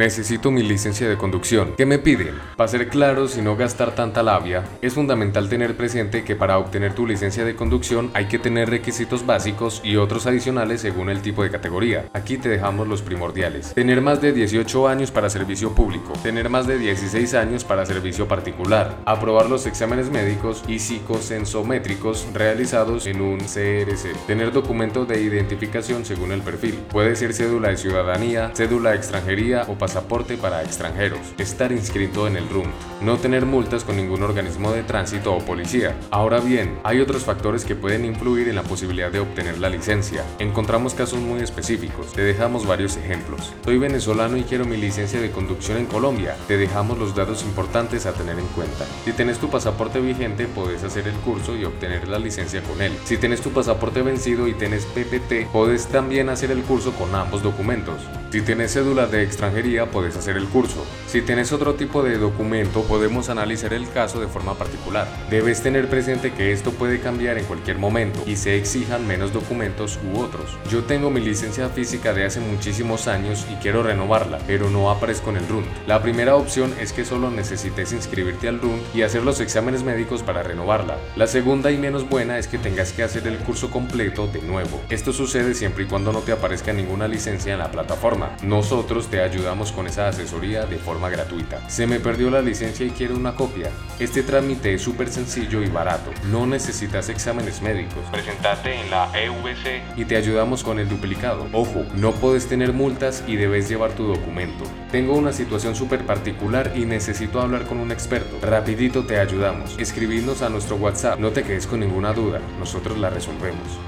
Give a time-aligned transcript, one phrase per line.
[0.00, 1.74] Necesito mi licencia de conducción.
[1.76, 2.34] ¿Qué me piden?
[2.56, 6.94] Para ser claros y no gastar tanta labia, es fundamental tener presente que para obtener
[6.94, 11.42] tu licencia de conducción hay que tener requisitos básicos y otros adicionales según el tipo
[11.42, 12.08] de categoría.
[12.14, 13.74] Aquí te dejamos los primordiales.
[13.74, 16.14] Tener más de 18 años para servicio público.
[16.22, 18.96] Tener más de 16 años para servicio particular.
[19.04, 24.14] Aprobar los exámenes médicos y psicosensométricos realizados en un CRC.
[24.26, 26.76] Tener documentos de identificación según el perfil.
[26.88, 29.89] Puede ser cédula de ciudadanía, cédula de extranjería o pasaporte
[30.40, 32.66] para extranjeros, estar inscrito en el RUM,
[33.00, 35.96] no tener multas con ningún organismo de tránsito o policía.
[36.10, 40.24] Ahora bien, hay otros factores que pueden influir en la posibilidad de obtener la licencia.
[40.38, 43.52] Encontramos casos muy específicos, te dejamos varios ejemplos.
[43.64, 46.36] Soy venezolano y quiero mi licencia de conducción en Colombia.
[46.46, 48.86] Te dejamos los datos importantes a tener en cuenta.
[49.04, 52.92] Si tienes tu pasaporte vigente, puedes hacer el curso y obtener la licencia con él.
[53.04, 57.42] Si tienes tu pasaporte vencido y tienes PPT, puedes también hacer el curso con ambos
[57.42, 58.00] documentos.
[58.30, 60.84] Si tienes cédula de extranjería, puedes hacer el curso.
[61.06, 65.06] Si tienes otro tipo de documento, podemos analizar el caso de forma particular.
[65.30, 69.98] Debes tener presente que esto puede cambiar en cualquier momento y se exijan menos documentos
[70.12, 70.56] u otros.
[70.68, 75.30] Yo tengo mi licencia física de hace muchísimos años y quiero renovarla, pero no aparezco
[75.30, 75.64] en el RUN.
[75.86, 80.22] La primera opción es que solo necesites inscribirte al RUN y hacer los exámenes médicos
[80.22, 80.98] para renovarla.
[81.16, 84.80] La segunda y menos buena es que tengas que hacer el curso completo de nuevo.
[84.88, 88.00] Esto sucede siempre y cuando no te aparezca ninguna licencia en la plataforma
[88.42, 91.68] nosotros te ayudamos con esa asesoría de forma gratuita.
[91.68, 93.70] Se me perdió la licencia y quiero una copia.
[93.98, 96.10] Este trámite es súper sencillo y barato.
[96.30, 98.02] No necesitas exámenes médicos.
[98.10, 101.46] Presentate en la EVC y te ayudamos con el duplicado.
[101.52, 104.64] Ojo, no puedes tener multas y debes llevar tu documento.
[104.90, 108.38] Tengo una situación súper particular y necesito hablar con un experto.
[108.40, 109.76] Rapidito te ayudamos.
[109.78, 111.20] Escribidnos a nuestro WhatsApp.
[111.20, 112.40] No te quedes con ninguna duda.
[112.58, 113.78] Nosotros la resolvemos.